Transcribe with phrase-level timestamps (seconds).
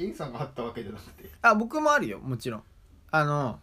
[0.00, 1.30] エイさんがあったわけじゃなくて。
[1.42, 2.62] あ僕もあるよもちろん。
[3.10, 3.58] あの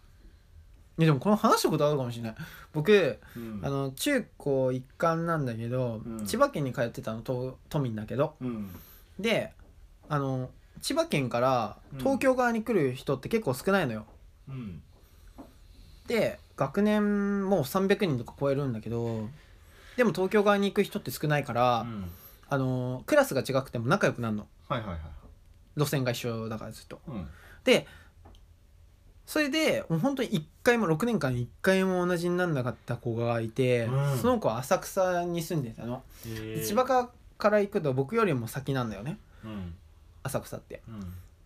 [0.98, 2.34] いやでもこの話したことあるかもしれない。
[2.72, 3.60] 僕うん。
[3.62, 6.26] あの中高一貫なんだけど、うん。
[6.26, 8.34] 千葉県に通ってたの都都民だけど。
[8.40, 8.70] うん。
[9.18, 9.52] で
[10.08, 11.98] あの千葉県からうん。
[11.98, 14.06] 東京側に来る人って結構少ないのよ、
[14.48, 14.82] うん。
[16.06, 19.28] で学年もう300人とか超えるんだけど
[19.96, 22.10] でも東京側に行く人って少ないから、うん。
[22.50, 24.46] あのクラスが違くても仲良くなるの。
[24.68, 24.98] はいはいはい
[25.78, 27.00] 路線が一緒だからずっと。
[27.08, 27.28] うん。
[27.64, 27.86] で
[29.26, 34.18] それでもう本当に1回も6年間に1回も同じにならなかった子がいて、うん。
[34.18, 39.18] その子は浅草に住んでたの、で千葉かから行くと僕よりも先なんだよね。
[39.44, 39.74] うん。
[40.22, 40.82] 浅草って。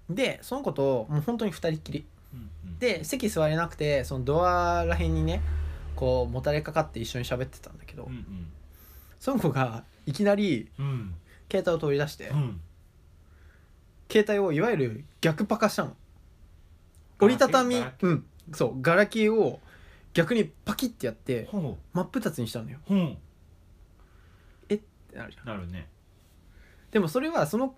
[0.09, 0.15] うん。
[0.15, 2.05] でその子ともう本当に2人っきり。
[2.33, 5.41] うんで席座れなくてそのドアらへんにね
[5.95, 8.47] こうもたれかかって一緒に喋ってたんだけど、うん。
[9.21, 11.15] その子がいきなりうん。
[11.51, 12.61] 携帯を取り出して、うん
[14.13, 15.97] 携帯をいわゆる逆パカしたの。
[17.21, 18.25] 折りたたみうん。
[18.53, 19.61] そうガラケーを
[20.13, 22.79] 逆にパキッてやってほ真っ二つにしたのよ。
[22.91, 23.17] うほう。
[24.75, 24.81] って
[25.17, 25.47] なるじゃん。
[25.47, 25.89] なるね。
[26.91, 27.75] でもそれはその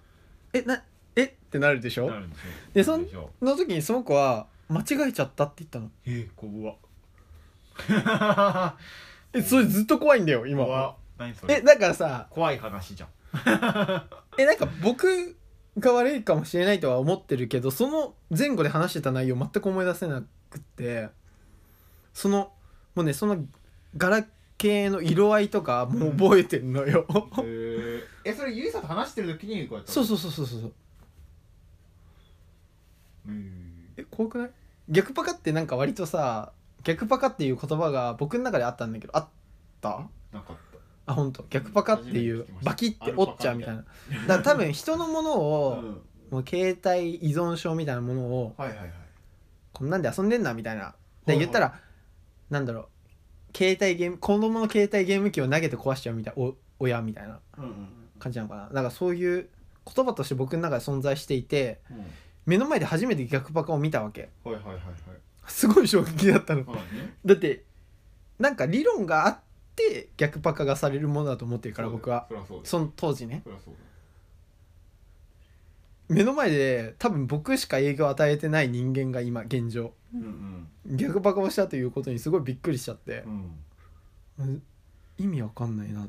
[0.53, 0.83] えな
[1.15, 1.25] え？
[1.25, 2.11] ってなるでしょ？
[2.11, 2.43] なるんでしょ。
[2.73, 3.31] でそんなるしょ。
[3.39, 5.91] その時にその子は間違えちゃったって言ったの。
[6.07, 6.77] え怖っ。
[9.35, 10.65] えそれずっと怖いんだよ今。
[10.65, 10.95] 怖っ。
[11.19, 11.57] 何それ？
[11.59, 13.09] えだからさ怖い話じゃん。
[14.39, 15.37] えなんか僕
[15.79, 21.09] が悪いかもしれないとは思ってるけどその前後で話してた内容全く思い出せなくって
[22.13, 22.53] その
[22.95, 23.45] もうねその
[23.97, 27.07] ガラケーの色合いとかもう覚えてんのよ。
[27.43, 30.73] ええそれゆいさんと話してる時にこうやったそうそうそうそうそう。
[33.29, 33.89] うん。
[33.97, 34.51] え怖くない？
[34.89, 36.53] 逆パカってなんか割とさ
[36.85, 39.29] 逆パカっていう言葉が僕の中であったんだけどあっ
[39.81, 40.07] た？
[40.33, 40.57] なかっ
[41.07, 41.45] あ本当。
[41.51, 43.83] 逆パカっていうバキって折っちゃうみたいな。
[43.83, 46.03] だから多分人のものたを、うん。
[46.31, 48.93] もう携帯依存症みたいなものをはいはいはい。
[49.73, 50.83] こんなんで遊んでんなみたいな。
[50.83, 50.89] は
[51.27, 51.39] いはい。
[51.39, 51.75] で言ったら
[52.51, 53.57] なんだろう。
[53.57, 57.39] 携帯ゲーム子供の携帯ゲーム機を投げて壊しちゃうみたいお親みたいな
[58.19, 58.63] 感じなのかな。
[58.69, 59.49] だからそういう
[59.95, 61.99] 言葉として僕の中で存在していてうん。
[61.99, 62.07] はい
[62.47, 64.29] 目の前で初めて逆パカを見たわけ。
[64.45, 64.79] はいはいはい
[65.47, 66.67] すごい衝撃だったの。
[66.67, 67.15] はいね。
[67.25, 67.65] だって
[68.39, 69.41] なんか理論があって
[70.17, 72.29] 逆パカがされるものだと思ってるから僕は。
[72.63, 73.43] その当時ね。
[76.09, 79.93] 目の前で多分僕しか影響を与えてない人間が今現状。
[80.15, 80.97] うんうん。
[80.97, 83.25] 逆パカをしたということにすごいびっくりしちゃって。
[84.39, 84.63] うん。
[85.19, 85.77] 意味わかん。
[85.77, 86.09] ないなと思っ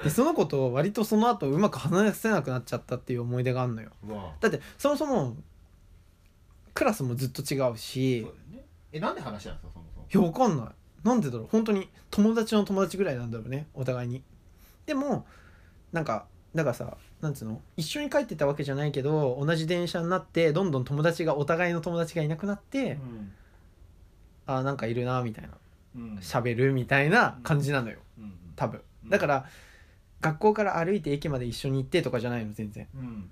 [0.00, 3.90] てでその子と割とその後うまく話せなくなっちゃったっていう思い出があるのよ。
[4.40, 5.36] だってそもそも
[6.74, 8.22] クラスもずっと違うし。
[8.22, 8.66] そうだよね。
[8.92, 10.06] えなんで話したんですかそもそも？
[10.12, 10.68] いやわかんない
[11.04, 11.48] なんでだろう？
[11.52, 14.22] 本当に友達の友達ぐらいなんだろうねお互いに。
[14.86, 15.26] でも
[15.92, 17.60] なんかだからさなんつうの？
[17.76, 22.98] 一緒に帰ってたわけじゃないけど同じ電車になってどんどん友達がお互いの友達がいなくなって、
[24.46, 25.50] あーなんかいるなみたいな。
[25.96, 26.18] うん。
[26.18, 28.32] 喋るみたいな感じなのようん。
[28.56, 28.80] 多分。
[29.08, 29.46] だから
[30.20, 32.88] 学校から歩いて駅まで一緒に行ってとかじゃないの全然。
[32.94, 33.30] うん。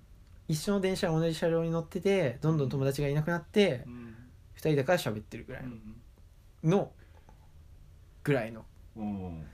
[0.49, 4.15] 一緒の電車同じ車両に乗っててどんどん友達がいなくなってうん。
[4.57, 5.63] 2人だから喋ってるぐらい
[6.63, 6.71] うん。
[6.71, 6.93] の
[8.25, 8.65] ぐらいの。
[8.97, 9.47] うん。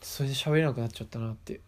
[0.00, 1.54] それで喋れなくなっちゃったなって。
[1.54, 1.60] い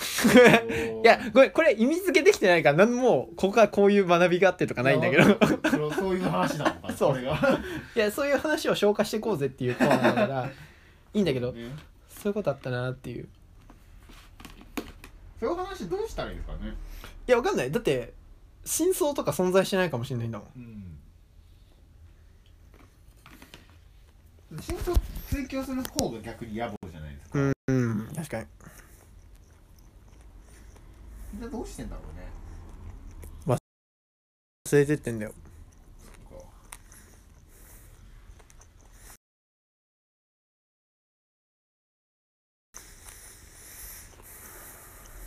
[1.02, 5.34] いやごめんこれ意味付けできてないから何もここはこういう学びがあってとかないんだけど。
[5.78, 7.12] どそういう話なのかなそう。
[7.12, 7.60] これが。
[7.96, 10.50] いやそういう話を消化していこうぜっていうコーナーだから
[11.14, 11.70] いいんだけどね
[12.08, 13.28] そういうことあったなっていう。
[15.38, 16.70] そういう話どうしたらいいですかね？
[17.26, 17.70] いやわかんない。
[17.70, 18.12] だって
[18.64, 20.48] 真相とか存在してないかもしれないんだもん。
[20.56, 20.99] うん
[24.58, 24.96] 真相
[25.28, 27.72] 追求する方が逆に野暮じゃないですか、うん、う
[28.02, 28.46] ん、確かに。
[31.34, 32.28] みんなどうしてんだろうね。
[34.68, 35.32] 忘れてってんだよ。
[36.28, 36.44] そっか。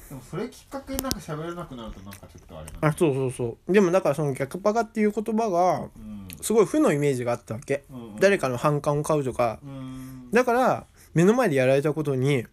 [0.10, 2.88] でもそれきっかけでなんか喋れなくなるとなんかちょっとあれなんだ。
[2.90, 3.74] あそうそうそう。
[3.74, 7.86] でもだからその逆パカっていう言葉がうんすごい負のイメージがあったわけ。
[7.90, 9.60] うん誰かの反感を買うとか。
[9.64, 10.30] うん。
[10.32, 12.44] だから目の前でやられたことにい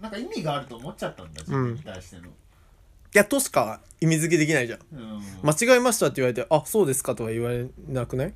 [0.00, 2.28] なんか意味があると思っちゃったんだ自分に対しての、
[3.12, 4.80] やとしか意味付けできないじゃん。
[4.92, 5.22] うん。
[5.42, 8.34] 間違えましたって言われてあそうですかとは言われなくない？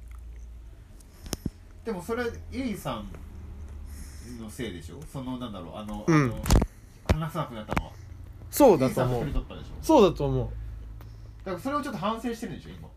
[1.85, 3.09] でもそれゆいさん
[4.41, 5.01] のせいでしょ？
[5.13, 6.33] そのなんだろうあの,、うん。
[7.13, 7.93] あの話さなくなったのは。
[8.51, 9.27] そうだと思う。
[9.83, 10.49] そうだと思う。
[11.45, 12.89] だからそれをちょっと反省してるんでしょ今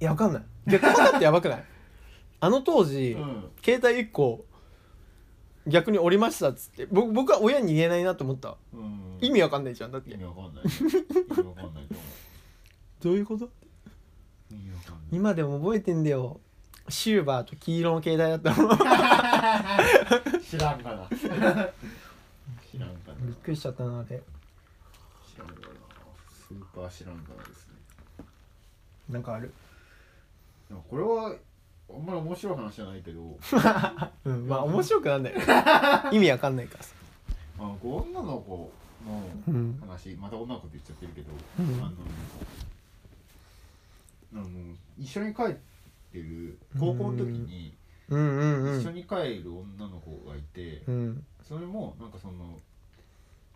[0.00, 0.42] いやわかんない。
[0.66, 1.64] 逆パカってやばくない？
[2.40, 3.50] あの当時、うん。
[3.64, 4.44] 携帯1個
[5.66, 8.56] 逆に折りましたっつって僕僕は親に言えないなと思った。
[8.72, 9.18] うん。
[9.20, 10.10] 意味わかんないじゃんだって。
[10.12, 10.64] 意味わかんない。
[10.64, 11.86] 意味わかんない
[13.00, 13.48] どういうこと？
[15.12, 16.40] 今でも覚えてんだよ。
[16.88, 18.76] シルバーと黄色の携帯だったの。
[20.40, 21.08] 知らんがな。
[21.10, 23.14] 知らんかな。
[23.22, 24.22] びっくりしちゃったなあれ。
[25.34, 25.58] 知らんがな。
[26.30, 28.24] スーパー知らんがなですね。
[29.10, 29.52] なんかある？
[30.68, 31.34] でもこれは
[31.88, 33.20] あんまり面白い話じゃないけど。
[34.24, 35.40] うんまあ面白くなんだよ
[36.12, 36.94] 意味わかんないからさ。
[37.58, 38.72] あう女の子
[39.06, 39.78] のうん。
[39.80, 40.10] 話。
[40.16, 41.84] また女の子って言っちゃってるけど、うん。
[41.84, 41.94] あの
[44.34, 45.46] あの一緒に帰っ
[46.12, 47.74] てる高校の時に
[48.08, 48.80] うんうんうん。
[48.80, 51.24] 一緒に帰る女の子がいて、うん。
[51.42, 52.58] それもなんかその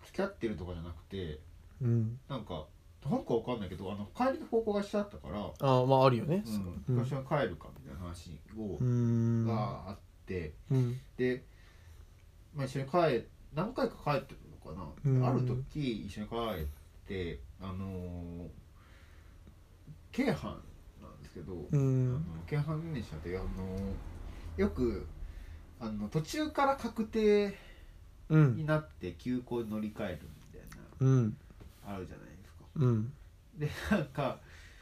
[0.04, 1.40] 付き合ってるとかじゃなくて
[1.82, 2.18] うん。
[2.28, 2.66] なんか
[3.08, 6.44] なんかわかんないけどあの帰りの方向が一緒だったから、ああまああるよね。
[6.88, 9.46] うん、一緒に帰るかみたいな話を、うん。
[9.46, 11.00] があってうん。
[11.16, 11.42] で、
[12.54, 13.24] まあ、一緒に帰
[13.54, 15.26] 何回か帰ってるのかな、うん。
[15.26, 16.66] ある時一緒に帰っ
[17.06, 18.48] てあのー
[20.12, 20.44] 京阪
[21.00, 25.06] なんですけど、うあのん京阪電車であのーよく
[25.80, 27.54] あの途中から確定
[28.28, 28.56] うん。
[28.56, 30.18] になって急行に乗り換える
[30.52, 30.68] みたい
[31.00, 31.36] うん。
[31.84, 32.29] なあるじゃない。
[32.80, 33.12] うん。
[33.56, 34.38] でなんか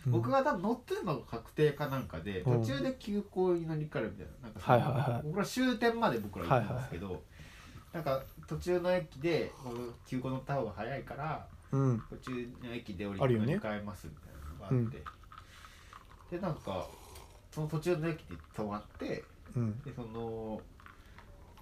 [0.07, 2.61] 僕が多分乗ってるのが確定かなんかで、うん。
[2.63, 4.49] 途中で急行に乗り換えるみたいな。
[4.49, 5.23] なんかそのはいはいはい。
[5.25, 7.23] 僕ら終点まで僕ら行くんですけど、
[7.93, 12.03] なんか途中の駅で僕急行乗った方が早いからうん。
[12.09, 12.31] 途中
[12.63, 13.47] の駅で降りあるよね。
[13.47, 14.33] て乗り換えますみたい
[14.71, 14.93] なのがあっ
[16.31, 16.87] て、でなんか
[17.51, 19.25] その途中の駅で止まって
[19.57, 19.79] うん。
[19.81, 20.61] でその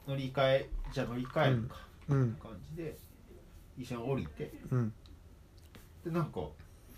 [0.07, 1.77] 乗り換えじゃあ乗り換えるか、
[2.09, 2.39] うん。
[2.41, 2.97] 感じで
[3.79, 4.93] 一緒に降りてうん
[6.07, 6.41] でなんか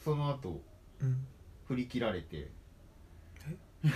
[0.05, 0.61] その後
[1.01, 1.27] うん。
[1.67, 2.51] 振り切られて。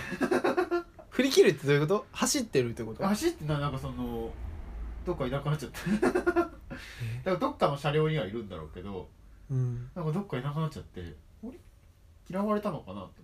[1.09, 2.05] 振り切るってどういうこと？
[2.11, 3.05] 走ってるってこと？
[3.05, 4.31] 走ってななんかその
[5.05, 5.89] どっかいなくなっちゃった。
[6.33, 6.51] だか
[7.25, 9.09] らどっかの車両にはいるんだろうけど
[9.51, 9.89] うん。
[9.95, 11.01] なんかどっかいなくなっちゃって
[11.43, 11.59] あれ？
[12.29, 13.21] 嫌われたのかなって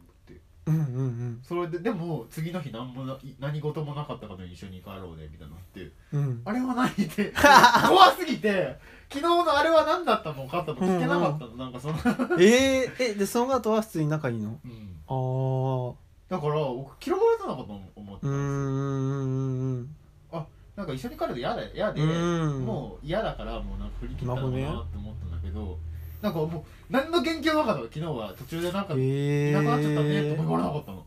[0.70, 1.42] うんうんうん。
[1.44, 6.42] それででも次の日何もない何事もなかったかのように一緒に帰ろうねみたいになってうん。
[6.46, 7.34] あれは何って。
[7.88, 8.78] 怖すぎて
[9.10, 11.96] 昨日のあれは何だったのかっても聞けなかったの、なんかその、
[12.40, 14.60] えー、えでその後は普通に仲いいの？
[14.64, 15.96] うん、あー。
[16.30, 20.40] だから僕嫌われたのかと思ってたうーんですよ。
[20.40, 20.50] ん
[20.80, 22.66] なんか一緒に帰ると嫌だ嫌で、うん。
[22.66, 25.78] もう嫌だからもうなんか振り切ったのかなって思ったんだけど、
[26.22, 27.84] なんかもう何の元気もなかったの。
[27.84, 31.06] 昨日は途中でなんかいえなくなっちゃったねとも言われなかったの。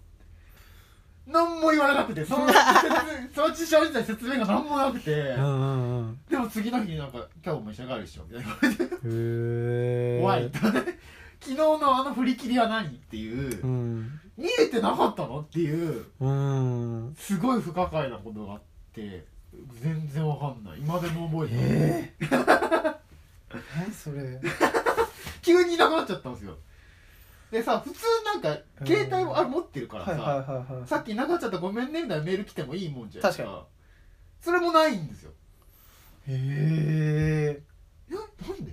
[1.27, 2.25] 何も言われなくて。
[2.25, 2.59] その説
[3.35, 5.13] その事象自体説明が何もなくて。
[5.13, 6.19] うんうんうん。
[6.29, 8.59] でも次の日なんか「今日も一緒に帰るでしょ」みたいな。
[9.05, 10.51] 言われ怖い。
[11.41, 13.61] 昨日のあの振り切りは何っていう。
[13.65, 14.21] うん。
[14.37, 16.07] 見えてなかったのっていう。
[16.21, 17.15] うん。
[17.19, 18.61] すごい不可解なことがあっ
[18.95, 19.25] て。
[19.83, 20.79] 全然わかんない。
[20.79, 23.02] 今でも覚えてない、ええ
[23.77, 24.41] 何それ。
[25.43, 26.57] 急にいなくなっちゃったんですよ。
[27.51, 28.87] でさ普通なんかうん。
[28.87, 30.89] 携帯もあれ持ってるからさ、はいはいはいはい。
[30.89, 33.51] さっきいなくなっちゃったごめんねみたいなメール来てもいいもんじゃん確かに。
[34.41, 35.33] それもないんですよ。
[36.29, 36.33] へ
[37.59, 37.63] え。
[38.11, 38.19] な
[38.55, 38.73] んで？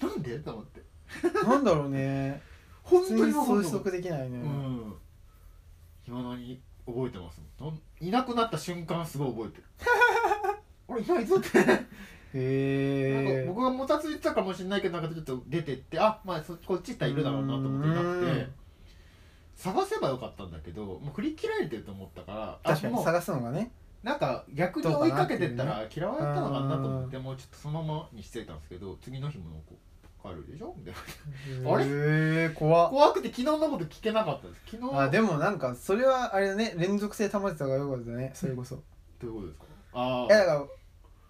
[0.00, 0.38] なんで？
[0.38, 0.82] と思って。
[1.24, 2.40] えなんだろうね。
[2.82, 4.38] 本当にわかんない推測できないね。
[4.38, 4.94] うん。
[6.06, 7.40] 今だに覚えてます
[8.00, 9.64] いなくなった瞬間すごい覚えてる。
[10.88, 11.48] あれいないぞって
[12.34, 18.52] へえ僕がもたついてたかもしれないけどなんかちょっと出てってあまあそこっち行ったらいるだろうなと思っていなくてうん
[19.56, 23.72] 探せばよかったんだけどもう振り切られてると思ったから確かに探すのがね。
[24.02, 29.76] なんか逆に追いかけてったら嫌われたのかなと思ってもうちょっとそのままにしてたんですけど次の日もこ
[30.24, 30.94] う帰るでしょみたい
[31.62, 31.74] な。
[31.74, 32.48] あれ？
[32.54, 34.62] 怖くて昨日のこと聞けなかったです。
[34.78, 36.74] 昨日あでもなんかそれはあれだね。
[36.78, 38.30] 連続性保てた方がよかったね。
[38.32, 38.76] それこそ。
[39.20, 39.66] どういうことですか？
[39.92, 40.64] あいやだから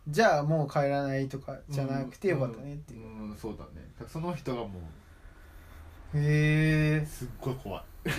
[0.08, 3.06] じゃあもう帰らないとかじゃなくてよかったねっていう。
[3.06, 3.70] うん、うんそうだね。
[3.98, 4.80] だからその人がも
[6.14, 7.84] へうすっごい怖い。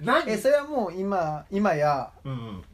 [0.00, 0.30] 何？
[0.30, 2.64] えそれはもう今今やうんうん。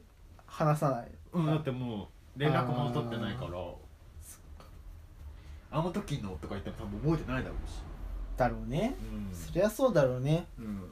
[0.46, 1.08] 話さない。
[1.32, 3.50] うん、だってもう連絡も取ってないから。
[5.72, 7.80] あの時のとか言っても多分覚えてないだろうし。
[8.36, 8.96] だろうね。
[9.00, 9.34] うん。
[9.34, 10.46] そりゃそうだろうね。
[10.58, 10.90] うん。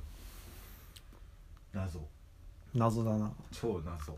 [1.73, 2.01] 謎。
[2.75, 3.33] 謎だな。
[3.51, 4.17] 超謎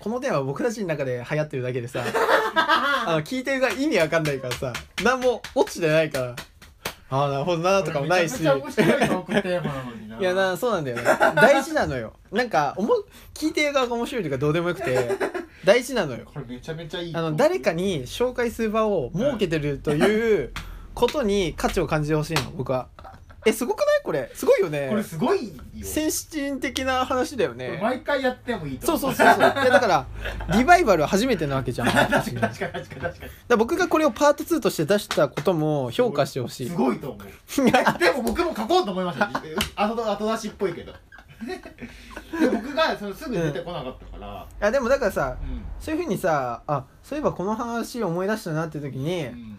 [0.00, 2.04] このテーマは僕たちの中で流行ってるだけでさ
[2.54, 4.72] あの聞いてるが意味わかんないからさ
[5.02, 6.36] 何も落ちてないから。
[7.10, 8.40] ああなるほどなとかもないし。
[8.40, 8.56] いや
[10.34, 11.04] なそうなんだよね。
[11.36, 12.14] 大事なのよ。
[12.32, 12.94] なんかおも
[13.34, 15.10] 聞いてる側が面白いとかどうでもよくて
[15.64, 16.24] 大事なのよ。
[16.24, 17.14] これめちゃめちゃいい。
[17.14, 20.52] あの誰かに紹介する場を設けてるという
[20.94, 22.88] ことに価値を感じてほしいの僕は
[23.46, 24.02] えすごくない？
[24.04, 24.30] これ。
[24.34, 24.88] すごいよね。
[24.90, 25.54] これすごいよ。
[25.82, 27.78] 先進的な話だよね。
[27.82, 29.50] 毎回やってもいいと思そうそうそうそう。
[29.62, 30.06] いやだから
[30.56, 31.88] リバイバルは初めてなわけじゃん。
[31.92, 33.32] 確かに確かに確かに確かに。
[33.48, 36.68] ら僕がこれをパート2として出したことも評価してほしい。
[36.68, 37.98] すごいと思う。
[37.98, 39.24] でも僕も書こうと思いました。
[39.26, 39.32] よ
[39.76, 40.92] 後後出しっぽいけど。
[41.44, 45.62] で僕がそのすぐ出てこなかったから、あでもだからさうん。
[45.78, 49.58] そういうふうにさあそういえばこの話思い出したなっていう時に、うん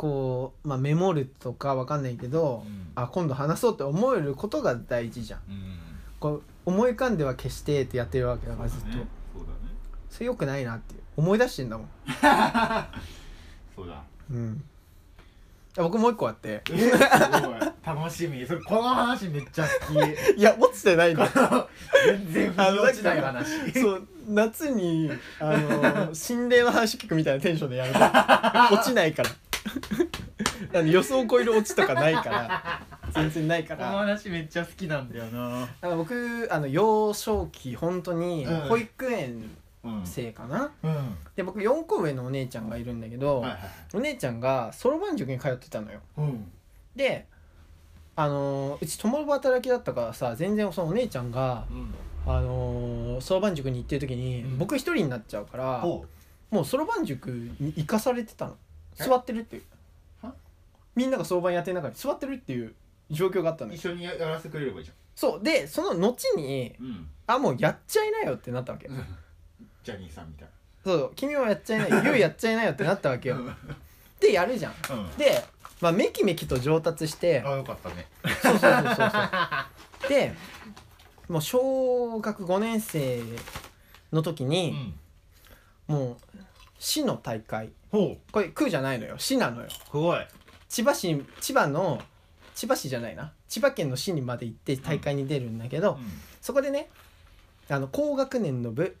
[0.00, 2.88] こう、まあ、メモるとかわかんないけど、うん。
[2.94, 5.40] あ今度話そうって思えることが大事じゃん。
[5.46, 5.76] うん。
[6.18, 9.06] こう思い浮かんでは消してってやってるわけだからずっと、ね。
[9.34, 9.58] そうだね。
[10.08, 11.00] それよくないなっていう。
[11.18, 11.88] 思い出してんだもん。
[13.76, 14.02] そうだ。
[14.30, 14.64] うん。
[15.76, 16.62] あ僕もう一個あって。
[16.70, 17.00] えすごい。
[17.84, 18.46] 楽しみ。
[18.46, 19.96] それこの話めっちゃ好き。
[20.40, 21.28] いや落ちてないんだ
[22.06, 23.46] 全然腑に落ちない話。
[23.78, 27.92] そう夏にあの 心霊の話聞くみたいなテンションでやる。
[27.92, 29.30] と落ちないから
[30.74, 35.68] あの予想を超えるオチとかないから全然ないかこのら話めっちゃ好きなんだよな。
[35.80, 38.60] あの僕あの幼少期本当にうん。
[38.68, 39.50] 保育園
[39.82, 41.16] うん生かな、うん。
[41.34, 43.60] で僕4個上のお姉ちゃんがいるんだけど、はいはい
[43.94, 46.00] お姉ちゃんがそろばん塾に通ってたのよ。
[46.18, 46.50] うん。
[46.94, 47.26] で
[48.16, 51.94] あのーうち共働きだったからさ全然そのお姉ちゃんがうん。
[52.26, 54.58] あのーそろばん塾に行ってる時に、うん。
[54.58, 56.04] 僕一人になっちゃうからほ
[56.50, 58.52] もうそろばん塾に行かされてたの。
[58.52, 58.69] え
[59.04, 59.62] 座ってるっていう。
[60.22, 60.32] は？
[60.94, 62.74] みんながそろばんやってる中で座ってるっていう
[63.10, 63.74] 状況があったのよ。
[63.74, 65.42] う一緒にやらせてくれればいいじそう。
[65.42, 67.08] でその後にゃんうん。
[67.26, 68.88] あもうやっちゃいなよってなったわけ
[69.84, 70.48] ジャニーさんみたい
[70.84, 71.12] そう。
[71.14, 73.36] 君はやっちゃいなよゆうやっちゃいなよってなったわけよ。
[73.44, 73.56] な
[74.18, 74.74] でやるじゃん。
[74.90, 75.16] うん。
[75.16, 75.44] で、
[75.80, 78.06] まあ、めきめきと上達してあよかったね。
[78.42, 79.10] そうそうそうそう。
[80.02, 80.34] そうで
[81.28, 83.22] もう小学5年生
[84.12, 84.94] の時うに、ん。
[85.86, 86.16] もう
[86.78, 88.32] 市の大会ほう。
[88.32, 89.18] これ区じゃないのよ。
[89.18, 89.68] 市なのよ。
[89.70, 90.26] すごい。
[90.68, 92.00] 千葉市千葉の
[92.54, 93.32] 千葉市じゃないな。
[93.48, 95.98] 千葉県の市にまで行って大会に出るんだけど、
[96.40, 96.88] そこでね
[97.68, 98.96] あの高学年の部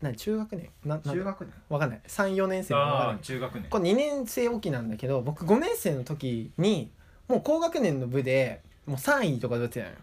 [0.00, 0.70] 何中学年？
[0.84, 1.52] なな中学年？
[1.68, 2.00] わかんない。
[2.06, 3.22] 34年生のわかんああない。
[3.22, 3.64] 中学年。
[3.68, 6.90] これ2年生おきなんだけど僕5年生の時に
[7.28, 9.96] もう高学年の部でもう3位とか出てたのよ。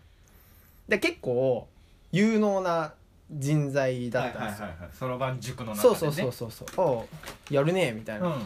[0.88, 1.68] で結構
[2.12, 2.94] 有能な
[3.40, 4.90] 人材だったんですよ、はいはいはいはい。
[4.94, 5.96] そろばん塾の中でね。
[6.00, 6.86] そうそうそうそうそう。
[6.86, 7.08] お
[7.52, 8.40] うやるねみたいな、うんうん。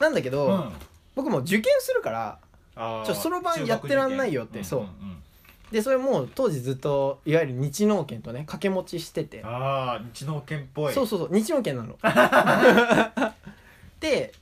[0.00, 0.72] なんだけど、うん。
[1.14, 2.38] 僕もう受験するから
[3.14, 5.08] そろばんやってらんないよってそう中学受験。
[5.08, 5.22] んんん。
[5.72, 9.42] でそれもう当時ずっといわゆる日農研とね掛け持ちしてて。
[9.44, 10.94] ああ日農研っぽい。
[10.94, 11.98] そうそうそう日農研なの。
[14.00, 14.32] で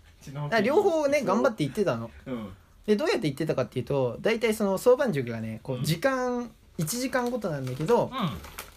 [0.62, 2.10] 両方ね頑張って行ってたの。
[2.26, 2.52] うん。
[2.86, 8.30] でどうやって行ってたかっていうと大体その相番塾がねこううん時間1時間ごとなんだけどうん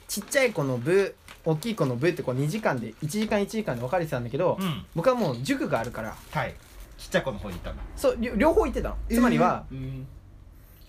[0.07, 4.85] ちっちゃい子の部大きい子の部ってこう2時間で1時間1時間で分かれてたんだけどうん。
[4.95, 6.15] 僕はもう塾があるから。
[6.31, 6.55] はい。
[6.97, 8.97] ちっちゃい子の方に行ったんだそう両両方行ってたの。
[9.09, 10.07] つまりは、うん。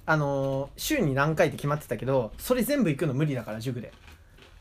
[0.07, 3.93] あのー週に何回って決まってたけどそれ全部行くの無理だから塾で。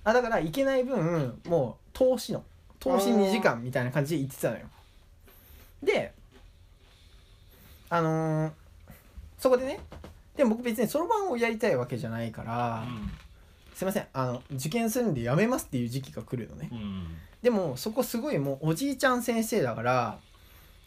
[0.04, 2.44] あだから行けない分もう投資の
[2.80, 4.66] 投資2時間みたいな感じで行ってたのよ。
[5.84, 6.14] で
[7.90, 8.52] あのー
[9.38, 9.80] そこでね
[10.36, 12.84] でも僕別にそろばんをやりたいわけじゃないから、
[13.78, 14.08] すいません。
[14.12, 16.70] あの受験するんでやめますっていう時期が来るのね。
[16.72, 17.06] うん。
[17.44, 20.18] でもそこすごいもうおじいちゃん先生だから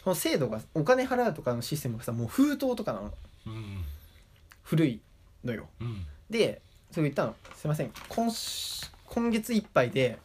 [0.03, 3.13] その制度がお金払うとかのシステムがさもう封筒とかなの。
[3.47, 3.85] うん。
[4.65, 5.01] 古い
[5.45, 5.69] のよ。
[5.81, 6.05] うん。
[6.29, 7.93] でそれ言ったの「すいません。
[8.09, 10.19] 今し今月いっぱいで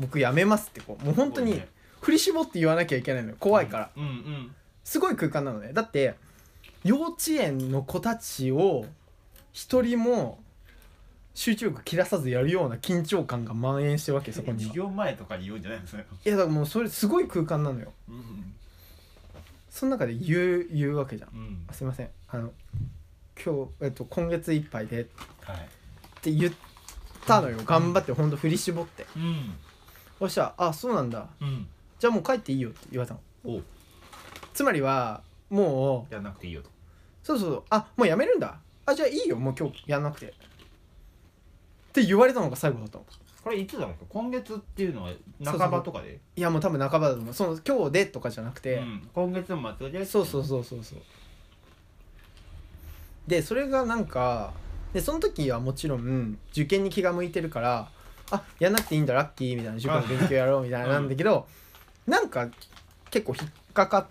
[0.00, 1.04] 僕辞めます」ってこう。
[1.04, 1.62] もう本当に
[2.00, 3.36] 振り絞って言わなきゃいけないのよ。
[3.38, 3.90] 怖いから。
[3.96, 4.54] うんうん。
[4.82, 5.72] すごい空間なのね。
[5.72, 6.16] だって
[6.82, 8.84] 幼稚園の子たちを
[9.52, 10.40] 一人も
[11.34, 14.58] 集中力切らさずやるような緊張感が蔓延してるわけそこには。
[14.58, 17.92] 授業前とかに言うんじゃないですかいやだからもうそれすごい空間なのよ。
[18.08, 18.54] うん
[19.70, 21.30] その中で言う言うわけじゃん。
[21.30, 21.64] うん。
[21.68, 22.08] あすいません。
[22.28, 22.50] あの
[23.42, 25.06] 今日、えっと、今月いっぱいでっ
[25.42, 25.68] はい
[26.20, 26.52] て言っ
[27.24, 27.58] たのよ。
[27.64, 29.06] 頑張ってほんと振り絞って。
[29.16, 29.54] うん。
[30.18, 31.28] そしたら「あそうなんだ。
[31.40, 31.66] うん。
[31.98, 33.20] じゃあもう帰っていいよ」って言われたの。
[33.44, 33.62] お
[34.52, 36.70] つまりはもうやらなくていいよと。
[37.22, 37.64] そうそうそう。
[37.70, 38.58] あもうやめるんだ。
[38.86, 39.36] あじゃあいいよ。
[39.36, 40.34] もう今日やんなくて
[41.90, 43.04] って言われたのが最後だったの。
[43.42, 45.10] これいつだろう今月っていうのは
[45.44, 46.20] 半ばとかで？
[46.36, 47.34] いやもう多分半ばだと思う。
[47.34, 49.08] その今日でとかじゃなくて、うん。
[49.14, 50.04] 今月の末で？
[50.04, 50.98] そうそうそうそうそう。
[53.26, 54.52] でそれがなんか
[54.92, 57.88] でその時はもちろん受験に気が向いてるから
[58.30, 61.46] あやんなくていいんだラッキーみたいな塾の勉強やろうみたいななんだけど、
[62.06, 62.48] なんか
[63.10, 64.06] 結構引っかかっ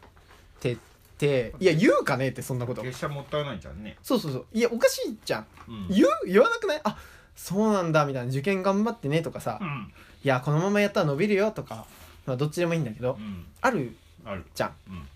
[0.59, 0.77] て
[1.17, 2.81] ていや言うかねってそんなこと。
[2.81, 3.97] 月謝もったいないじゃんね。
[4.01, 4.45] そうそうそう。
[4.53, 5.45] いやおかしいじゃん。
[5.67, 5.87] うん。
[5.89, 6.81] 言う言わなくない？
[6.83, 6.97] あ
[7.41, 9.93] そうなんだみたいな受験頑張ってねとかさ、いうん。
[10.23, 11.85] やこのままやったら伸びるよとか、
[12.25, 13.45] まあ、どっちでもいいんだけど、うん。
[13.61, 14.45] あるある。
[14.53, 14.73] じゃん。
[14.89, 15.07] うん。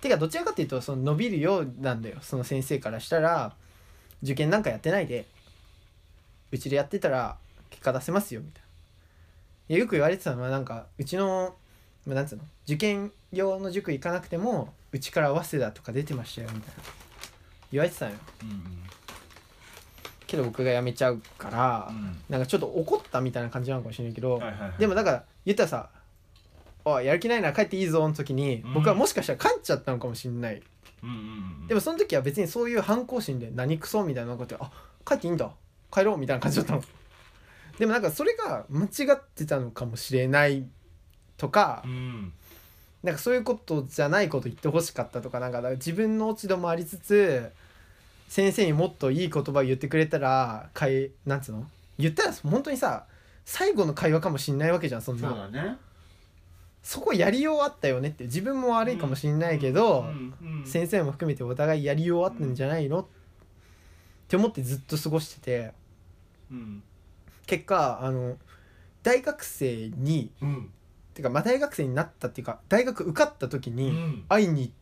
[0.00, 2.18] てかどちらかっていうとその伸びるようなんだよ。
[2.22, 3.52] その先生からしたら
[4.22, 5.26] 受験なんかやってないで
[6.52, 7.36] うちでやってたら
[7.68, 8.66] 結果出せますよみたいな。
[9.68, 11.56] いやよく言われてたのはなんかうちの
[12.06, 16.82] まあなんつうの受験用の塾行かなくてもうちから早稲田とか出てましたよみたいな。
[17.72, 18.18] 言われてたのよ。
[18.42, 18.82] うん
[20.26, 22.16] けど僕が辞めちゃうから、うん。
[22.28, 24.72] なんかちょっと怒ったみたいな感じなのかもしれないけど、はいはいはい。
[24.78, 25.90] でもだから言ったらさ
[26.84, 28.74] 「おいやる気ないなら帰っていいぞ」の時にうん。
[28.74, 30.62] 僕はもしかしたら帰っちゃったのかもしれない、
[31.02, 31.16] うんうん
[31.60, 34.70] うんでもその時は別にそういう反抗心で何クソみたいなことであ
[35.04, 35.50] 帰っていいんだ。
[35.92, 36.82] 帰ろうみたいな感じだったの。
[37.78, 40.66] でもなんかそれが間違ってたのかもしれない
[41.36, 42.32] とかうん。
[43.02, 47.52] なんかそういうことじゃないこと言ってほしかったとかなんか自分の落ち度もありつつ
[48.28, 51.66] 先生にもっといい言葉を言ってくれたらかいなんつうの？
[51.98, 53.04] 言ったら本当にさ
[53.44, 55.28] 最後の会話かもしんないわけじゃんそんな。
[55.28, 55.76] そうだね。
[56.82, 63.06] そこやりようあったよねって自分も悪いかもしんないけど、うんうん先生も含めてお互いやりようあったんじゃないの、っ
[64.28, 65.72] て思ってずっと過ごしてて。
[66.50, 66.82] うん
[67.46, 68.36] 結果あの
[69.02, 70.70] 大学生にうん。
[71.14, 74.24] てかまあ大学生になったっていうか大学受かった時うにん。
[74.28, 74.72] 会いに行っ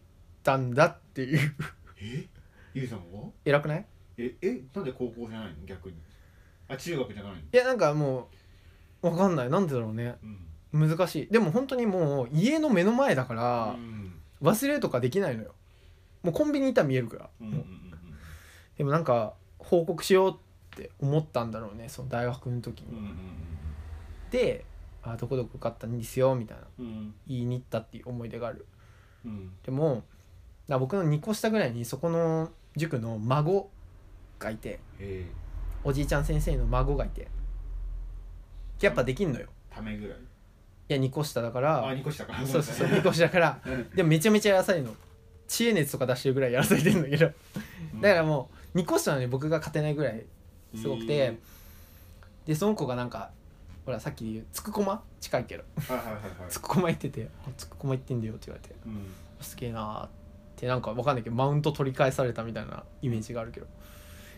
[0.42, 1.54] たんだっていう。
[2.00, 2.26] え？
[2.74, 3.28] ゆうさんは？
[3.44, 3.86] 偉くない？
[4.18, 5.54] ええなんで高校じゃないの？
[5.64, 5.96] 逆に。
[6.68, 7.38] あ中学じゃないの？
[7.38, 8.28] いやなんかも
[9.02, 9.50] う分かんない。
[9.50, 10.16] なんでだろうね。
[10.72, 10.88] うん。
[10.88, 11.28] 難しい。
[11.30, 14.14] でも本当にもう家の目の前だからうん。
[14.42, 15.54] 忘れるとかできないのよ。
[16.22, 17.64] もうコンビニいたら見えるから、うんうんもう
[18.76, 20.34] でもなんか報告しようっ
[20.76, 23.16] て思ったんだろうねその大学の時に、うんうん
[24.30, 24.64] で
[25.02, 26.64] あどこどこ受かったんですよみたいな。
[26.80, 26.86] うん。
[26.86, 28.66] うん言いに行ったっていう思い出がある。
[29.24, 29.52] うん。
[29.64, 30.02] でも
[30.66, 33.70] 僕の2個下ぐらいにそこの塾の孫
[34.38, 35.26] がいてえ。
[35.84, 37.28] おじいちゃん先生の孫がいて
[38.80, 39.48] やっぱできんのよ。
[39.70, 40.18] ーためぐらい。
[40.18, 40.22] い
[40.88, 42.34] や2個下だからあ二個下か。
[42.46, 43.58] そうそうそう2個下だから
[43.94, 44.94] でもめちゃめちゃやらされるの。
[45.46, 50.24] 知恵熱とか出してるぐらいやらされてるんだけどだからもう2個下なのに僕が勝てないぐらい
[50.74, 51.38] すごくて、
[52.46, 53.30] でその子がなんか
[53.84, 55.02] ほらさっき言うつくこま？
[55.20, 55.64] 近いけど。
[56.48, 58.74] つくこま行ってて「あつくこま行ってんだよ」って言われて。
[58.86, 59.06] うん。
[59.40, 60.23] すげえなーって
[60.66, 63.66] なんかわかんないけどマウント取り返されたみたいなイメージがあるけど。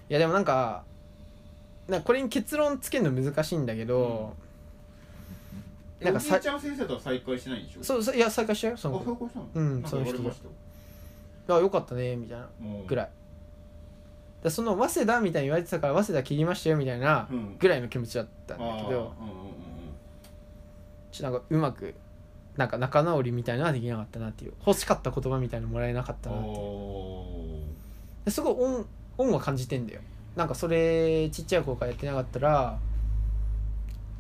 [0.09, 0.85] いやでもなんか
[1.89, 4.35] なんかこれに結論つけるの難しいんだけど、
[6.01, 7.83] ななんんかさちゃん先生とは再会しないんでしょ？
[7.85, 9.05] そうそういや再開したよそあの子。
[9.05, 9.47] そうかしたの？
[9.55, 12.49] うんその人あよかったねみたいな
[12.87, 13.11] ぐらい。
[14.43, 17.57] でその早稲田みたいに言われてたから早稲田切りましたよみたいなうん。
[17.59, 18.89] ぐらいの気持ちだったんだけど。
[18.89, 19.09] うんうんうん。
[21.11, 21.95] ちょっとなんかうまく
[22.57, 24.55] なんか仲直りみたいなのはできなかったなっていう。
[24.67, 28.31] 欲しかった言葉みたいなのもらえなかったうんなっていう。
[28.31, 28.87] すごい恩
[29.19, 30.01] 恩は感じてんだよ。
[30.35, 32.79] なんかそれちっちゃい頃からやってなかったら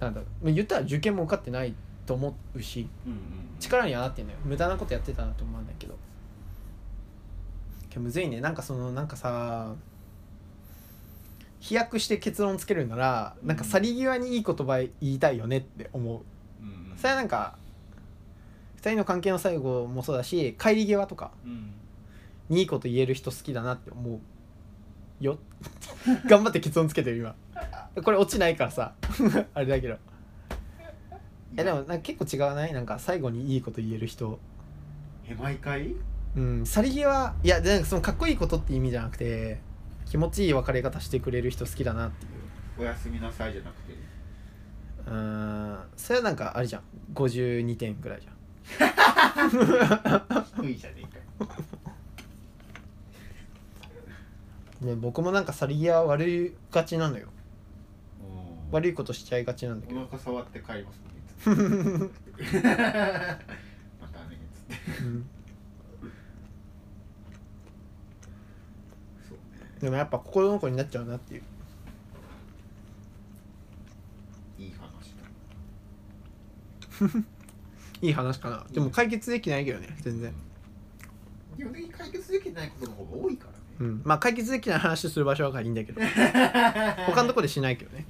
[0.01, 1.75] なんだまあ言ったら受験も受かってない
[2.07, 3.20] と思うしーうんうん。
[3.59, 4.38] 力にはなってんだよ。
[4.44, 5.94] 無駄なことやってたなと思うんだけど。
[7.88, 8.40] けどむずいね。
[8.40, 9.75] なんかそのなんかさ
[11.61, 16.20] 飛躍して結論つけるならなんか去り際にいい言葉言いたいよねって思う。
[16.62, 16.99] うんうん。
[16.99, 17.57] それはなんか
[18.77, 21.73] 2人の関係の最後もそうだし帰り際とかうん。
[22.49, 24.21] にいいこと言える人好きだなって思
[25.21, 25.39] うよ。
[26.29, 27.35] 頑張って結論つけてる今。
[28.05, 28.95] これ落ちないからさ。
[29.55, 29.95] あれだけど。
[29.95, 29.97] い
[31.57, 32.73] やでもなんか結構違わない？
[32.73, 34.39] なんか最後にいいこと言える人。
[35.27, 35.95] え毎回？
[36.37, 37.35] うん去り際。
[37.43, 39.59] いやでなんかそのかっこいいことって意味じゃなくて
[40.05, 42.33] 気持ちいい別れ方してくれる人好きだなっていう。
[42.79, 43.93] おやすみなさいじゃなくて。
[45.07, 46.83] うーんそれはなんかあれじゃん。
[47.15, 48.36] 52点ぐらいじゃん
[50.57, 51.46] 低いじゃねえか
[54.81, 57.29] ね僕もなんか去り際悪いがちなのよ。
[58.20, 58.72] うん。
[58.72, 60.02] 悪いことしちゃいがちなんだけど。
[60.02, 61.07] お腹触って帰りますね。
[64.00, 65.02] またねつって。
[65.02, 65.26] うん。
[69.29, 69.40] そうね。
[69.81, 71.42] でもやっぱ心の子になっちゃうなっていう。
[74.59, 75.14] いい話
[77.12, 77.20] だ
[78.07, 78.66] いい話かな。
[78.71, 80.33] でも解決できないけどね全然。
[81.57, 83.59] 基本的に解決できないことの方が多いからね。
[83.81, 84.03] うん。
[84.05, 86.01] まあ解決できない話する場所はいいんだけど。
[87.07, 88.07] 他のとこでしないけどね